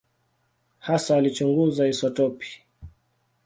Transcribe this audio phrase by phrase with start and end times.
[0.79, 2.49] Hasa alichunguza isotopi.